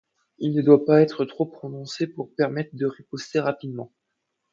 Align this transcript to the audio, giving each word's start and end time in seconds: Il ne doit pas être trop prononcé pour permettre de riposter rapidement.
Il 0.39 0.55
ne 0.55 0.63
doit 0.63 0.83
pas 0.83 0.99
être 0.99 1.25
trop 1.25 1.45
prononcé 1.45 2.07
pour 2.07 2.33
permettre 2.33 2.75
de 2.75 2.87
riposter 2.87 3.39
rapidement. 3.39 3.93